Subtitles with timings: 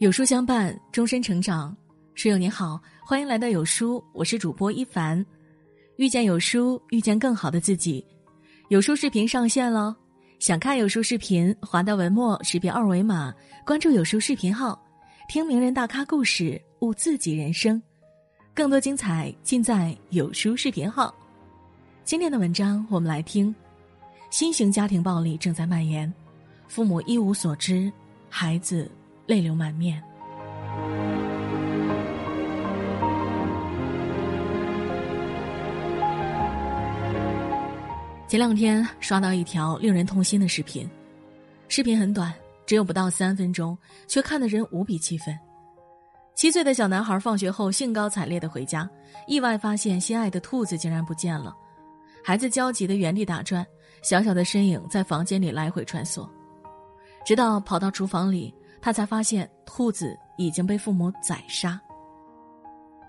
[0.00, 1.76] 有书相伴，终身成长。
[2.14, 5.22] 书友你好，欢迎来到有书，我是主播一凡。
[5.96, 8.02] 遇见有书，遇见更好的自己。
[8.70, 9.94] 有书视频上线了，
[10.38, 13.30] 想看有书视频，滑到文末识别二维码，
[13.66, 14.82] 关注有书视频号，
[15.28, 17.80] 听名人大咖故事，悟自己人生。
[18.54, 21.14] 更多精彩尽在有书视频号。
[22.04, 23.54] 今天的文章，我们来听：
[24.30, 26.10] 新型家庭暴力正在蔓延，
[26.68, 27.92] 父母一无所知，
[28.30, 28.90] 孩子。
[29.30, 30.02] 泪流满面。
[38.26, 40.90] 前两天刷到一条令人痛心的视频，
[41.68, 42.34] 视频很短，
[42.66, 45.38] 只有不到三分钟，却看得人无比气愤。
[46.34, 48.90] 七岁的小男孩放学后兴高采烈的回家，
[49.28, 51.56] 意外发现心爱的兔子竟然不见了，
[52.24, 53.64] 孩子焦急的原地打转，
[54.02, 56.28] 小小的身影在房间里来回穿梭，
[57.24, 58.52] 直到跑到厨房里。
[58.80, 61.80] 他才发现兔子已经被父母宰杀。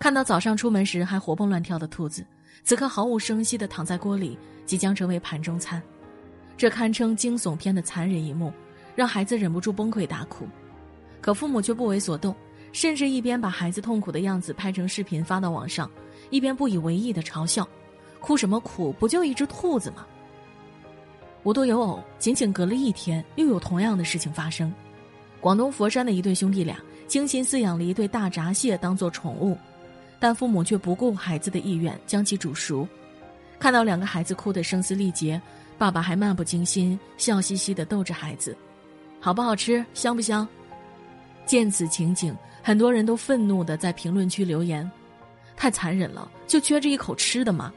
[0.00, 2.26] 看到早上出门时还活蹦乱跳的兔子，
[2.64, 5.80] 此刻毫无声息地躺在锅里，即将成为盘中餐。
[6.56, 8.52] 这堪称惊悚片的残忍一幕，
[8.96, 10.46] 让孩子忍不住崩溃大哭。
[11.20, 12.34] 可父母却不为所动，
[12.72, 15.88] 甚至一边把孩子痛苦的样子拍成视频发到网上，
[16.30, 17.66] 一边不以为意地嘲笑
[18.20, 18.92] ：“哭什么哭？
[18.94, 20.04] 不就一只兔子吗？”
[21.44, 24.72] 无独有偶，仅仅隔了一天，又有同样的事情发生。
[25.42, 29.58] 广东佛山的一对兄弟俩精心饲养了一对大闸蟹当做宠物，
[30.20, 32.86] 但父母却不顾孩子的意愿将其煮熟。
[33.58, 35.42] 看到两个孩子哭得声嘶力竭，
[35.76, 38.56] 爸爸还漫不经心、笑嘻嘻地逗着孩子
[39.18, 39.84] ：“好不好吃？
[39.94, 40.46] 香不香？”
[41.44, 44.88] 见此情景，很多人都愤怒地在评论区留言
[45.56, 47.72] ：“太残忍了，就缺这一口吃的吗？”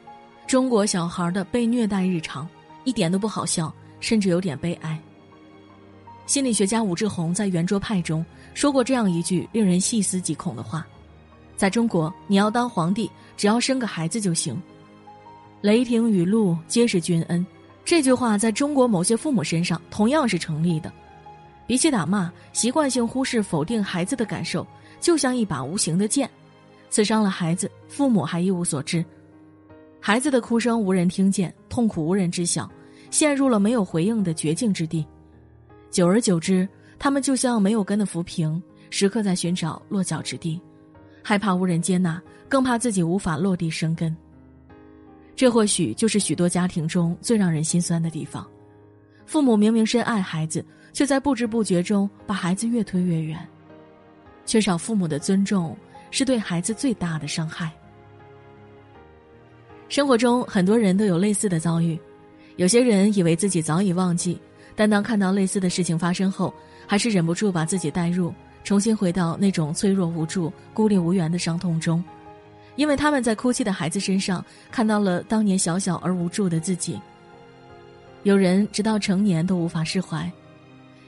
[0.46, 2.48] 中国小孩的被虐待日常，
[2.84, 5.00] 一点都不好笑，甚至有点悲哀。
[6.26, 10.86] 心理学家武志红在《圆桌派》中说过这样一句令人细思极恐的话
[11.56, 14.60] ：“在中国，你要当皇帝，只要生个孩子就行。”
[15.62, 17.46] 雷霆雨露皆是君恩，
[17.84, 20.92] 这句话在中国某些父母身上同样是成立的。
[21.68, 24.66] 比起打骂，习惯性忽视、否定孩子的感受，
[25.00, 26.30] 就像一把无形的剑，
[26.90, 29.04] 刺伤了孩子，父母还一无所知。
[30.00, 32.70] 孩子的哭声无人听见，痛苦无人知晓，
[33.10, 35.06] 陷入了没有回应的绝境之地。
[35.96, 36.68] 久而久之，
[37.00, 40.60] 他们就像没有根的浮萍，时刻在寻找落脚之地，
[41.24, 44.14] 害怕无人接纳，更怕自己无法落地生根。
[45.38, 48.46] 这或许就是许多家庭中最让人心酸的地方：
[49.26, 53.40] 父母明明深爱孩子，却在不知不觉中把孩子越推越远。
[54.46, 55.78] 缺少父母的尊重，
[56.12, 57.72] 是对孩子最大的伤害。
[59.88, 61.98] 生活中，很多人都有类似的遭遇，
[62.58, 64.38] 有些人以为自己早已忘记。
[64.76, 66.54] 但当看到类似的事情发生后，
[66.86, 72.04] 还是忍不住把自己带入，重新回到那种脆弱无助、孤立无援的伤痛中，
[72.76, 77.00] 因为他们在哭泣的孩子身上看到了当年小小而无助的自己。
[78.24, 80.30] 有人直到成年都无法释怀，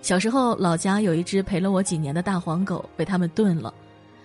[0.01, 3.73] 小时候老家有一只陪了我几年的大黄狗被他们炖了，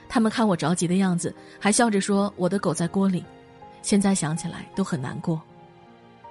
[0.08, 3.24] 他们看我着急的样子，还笑着说我的狗在锅里，
[3.80, 5.40] 现在想起来都很难过。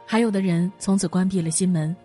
[0.05, 1.95] 还有的人从此关闭了心门。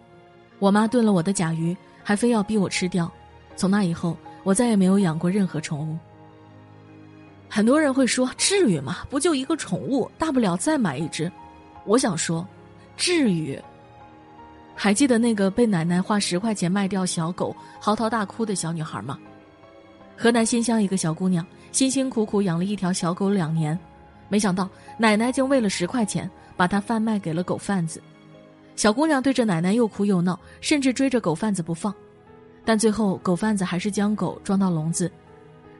[0.58, 3.10] 我妈炖了我的甲鱼，还非要逼我吃掉。
[3.56, 5.96] 从那以后，我再也没有养过任何宠物。
[7.48, 8.98] 很多人会说：“至于吗？
[9.08, 11.30] 不就一个宠物，大不了再买一只。”
[11.84, 12.46] 我想说
[12.96, 13.58] ：“至于？”
[14.74, 19.18] 还记得那个被奶奶花十块钱卖掉小狗、嚎啕大哭的小女孩吗？
[20.18, 23.78] 河南新乡一个小姑娘辛辛苦苦养了一条小狗两年，
[24.28, 24.68] 没想到
[24.98, 28.02] 奶奶竟为了十块钱把它贩卖给了狗贩子。
[28.76, 31.92] 小姑娘对着奶奶又哭又闹，甚至追着狗贩子不放，
[32.62, 35.10] 但最后狗贩子还是将狗装到笼子，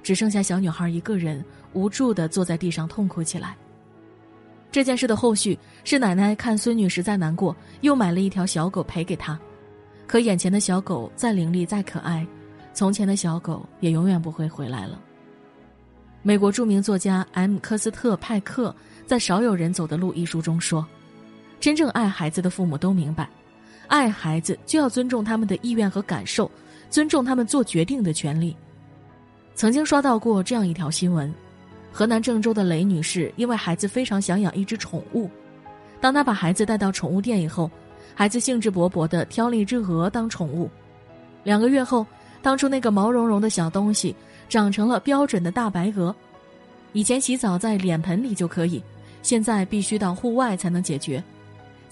[0.03, 3.55] 只剩下小女孩一个人无助地坐在地上痛哭起来。
[4.73, 9.39] 这件事的后续是奶奶看孙女实在难过，又买了一条小狗赔给她，
[10.07, 12.27] 可眼前的小狗再伶俐再可爱，
[12.73, 14.99] 从前的小狗也永远不会回来了。
[16.23, 17.59] 美国著名作家 M.
[17.59, 18.75] 科斯特派克
[19.07, 20.87] 在《少有人走的路》一书中说。
[21.59, 23.29] 真正爱孩子的父母都明白，
[23.89, 26.51] 爱孩子就要尊重他们的意愿和感受，
[26.91, 28.57] 尊重他们做决定的权利。
[29.55, 31.33] 曾经刷到过这样一条新闻：
[31.91, 35.31] 河南郑州的雷女士因为孩子非常想养一只宠物，
[36.01, 37.71] 当她把孩子带到宠物店以后，
[38.15, 40.71] 孩子兴致勃勃地挑了一只鹅当宠物。
[41.43, 42.07] 两个月后，
[42.43, 44.15] 当初那个毛茸茸的小东西
[44.49, 46.15] 长成了标准的大白鹅，
[46.93, 48.83] 以前洗澡在脸盆里就可以，
[49.23, 51.23] 现在必须到户外才能解决。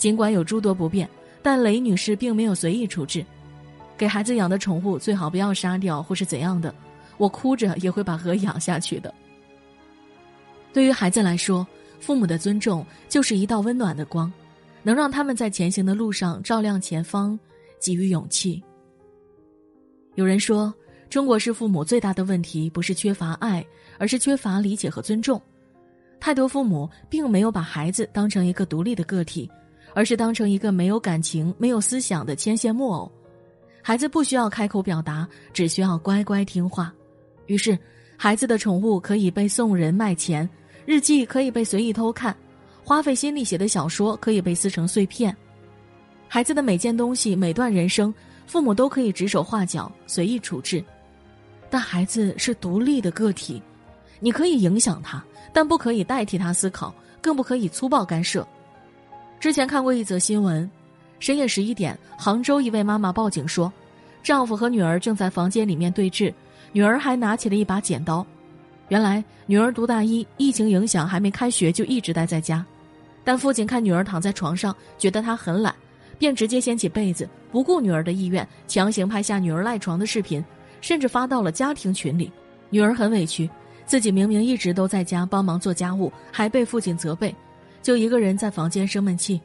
[0.05, 1.09] 尽管有诸多不便，
[1.41, 3.25] 但雷女士并没有随意处置。
[3.97, 6.75] 给孩子养的宠物最好不要杀掉或是怎样的，
[7.17, 9.15] 我哭着也会把鹅养下去的。
[10.75, 11.67] 对于孩子来说，
[12.01, 14.31] 父母的尊重就是一道温暖的光，
[14.83, 17.41] 能让他们在前行的路上照亮前方，
[17.81, 18.63] 给予勇气。
[20.17, 20.71] 有人说，
[21.09, 23.65] 中国式父母最大的问题不是缺乏爱，
[23.97, 25.41] 而是缺乏理解和尊重。
[26.21, 29.51] 太多父母并没有把孩子当成一个独立的个体，
[29.95, 33.11] 而是当成一个没有感情、没有思想的牵线木偶。
[33.81, 36.93] 孩子不需要开口表达，只需要乖乖听话。
[37.47, 37.79] 于是，
[38.17, 40.49] 孩子的宠物可以被送人卖钱，
[40.85, 42.37] 日记可以被随意偷看，
[42.83, 45.35] 花费心力写的小说可以被撕成碎片。
[46.29, 48.13] 孩子的每件东西、每段人生。
[48.47, 50.85] 父母都可以指手画脚、随意处置，
[51.71, 53.61] 但孩子是独立的个体，
[54.21, 58.47] 你可以影响他，但不可以代替他思考，更不可以粗暴干涉。
[59.45, 60.71] 之前看过一则新闻，
[61.21, 63.71] 深夜十一点，杭州一位妈妈报警说，
[64.23, 66.33] 丈夫和女儿正在房间里面对峙，
[66.73, 68.27] 女儿还拿起了一把剪刀。
[68.89, 72.65] 原来女儿读大一，疫情影响还没开学就一直待在家，
[73.23, 75.75] 但父亲看女儿躺在床上，觉得她很懒。
[76.17, 80.43] 便直接掀起被子，不顾女儿的意愿，强行拍下女儿赖床的视频，
[80.81, 82.33] 甚至发到了家庭群里。
[82.71, 83.51] 女儿很委屈，
[83.85, 87.35] 自己明明一直都在家帮忙做家务，还被父亲责备，
[87.85, 89.39] 就一个人在房间生闷气。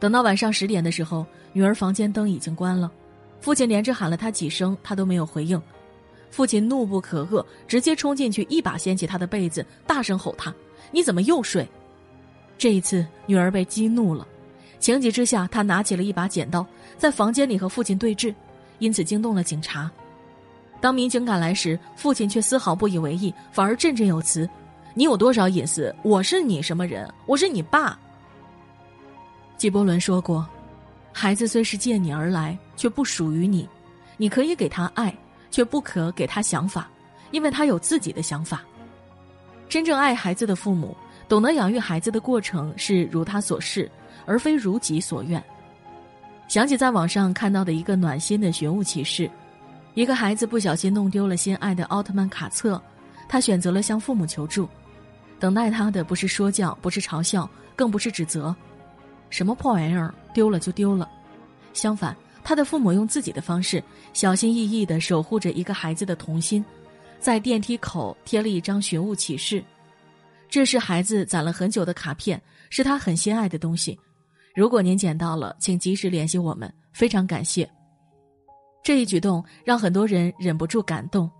[0.00, 2.90] 等到晚上十点的时候，女儿房间灯已经关了，
[3.40, 5.62] 父亲连着喊了她几声，她都没有回应。
[6.32, 10.52] 父亲怒不可遏，直接冲进去，一把掀起她的被子，大声吼她
[10.90, 11.66] ：“你怎么又睡？”
[12.58, 14.26] 这一次，女儿被激怒了。
[14.80, 16.66] 情急之下，她拿起了一把剪刀，
[16.98, 18.34] 在房间里和父亲对峙，
[18.80, 19.88] 因此惊动了警察。
[20.80, 24.48] 当民警赶来时，父亲却丝毫不以为意，反而振振有词
[24.94, 25.94] ：“你有多少隐私？
[26.02, 27.08] 我是你什么人？
[27.26, 27.98] 我是你爸。”
[29.56, 30.46] 纪伯伦说过
[31.12, 33.68] ：“孩子虽是借你而来，却不属于你。
[34.16, 35.14] 你可以给他爱，
[35.50, 36.88] 却不可给他想法，
[37.30, 38.62] 因为他有自己的想法。
[39.68, 40.96] 真正爱孩子的父母，
[41.28, 43.90] 懂得养育孩子的过程是如他所示。”
[44.26, 45.42] 而非如己所愿。
[46.46, 49.28] 想起在网上看到的一个暖心的寻物启事：
[49.94, 52.80] 一个孩子不小心弄丢了心爱的奥特曼卡册，
[53.28, 54.68] 他选择了向父母求助。
[55.40, 58.54] 等待他的不是说教，不是嘲笑，更不是指责。
[59.30, 61.08] 什么破玩意儿，丢了就丢了。
[61.72, 62.14] 相反，
[62.44, 63.82] 他的父母用自己的方式，
[64.12, 66.64] 小心翼翼地守护着一个孩子的童心，
[67.18, 69.64] 在电梯口贴了一张寻物启事。
[70.48, 73.98] 这是孩子攒了很久的卡片，是他很心爱的东西。
[74.54, 77.68] 如果您捡到了，请及时联系我们，非常感谢。
[78.82, 81.30] 这一举动让很多人忍不住感动。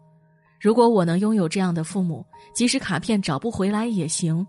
[0.61, 2.25] 如果我能拥有这样的父母，
[2.55, 4.47] 即使卡片找不回来也行。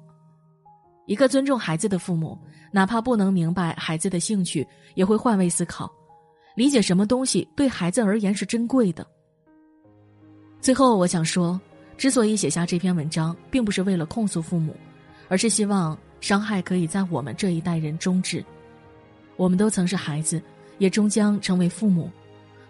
[1.07, 2.37] 一个尊重孩子的父母，
[2.71, 5.89] 哪怕不能明白孩子的兴趣，也会换位思考，
[6.55, 9.07] 理解什么东西对孩子而言是珍贵的。
[10.59, 11.59] 最后，我想说，
[11.97, 14.75] 之所以写下这篇文章，并不是为了控诉父母，
[15.29, 15.97] 而是希望。
[16.19, 18.45] 伤害可以在我们这一代人终止。
[19.37, 20.39] 我们都曾是孩子，
[20.77, 22.11] 也终将成为父母。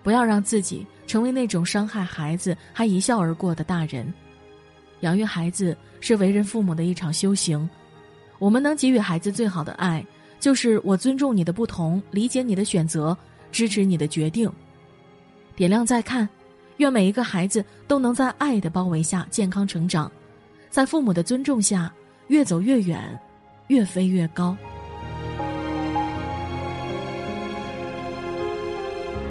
[0.01, 4.13] 不要让自己成为那种伤害孩子还一笑而过的大人。
[5.01, 7.69] 养育孩子是为人父母的一场修行。
[8.39, 10.05] 我们能给予孩子最好的爱，
[10.39, 13.17] 就是我尊重你的不同，理解你的选择，
[13.51, 14.49] 支持你的决定。
[15.53, 16.30] 点亮再看，
[16.77, 20.09] 愿每一个孩子都能在爱的包围下健康成长，
[20.69, 21.94] 在父母的尊重下
[22.27, 23.19] 越走越远。
[23.68, 24.56] 越飞越高。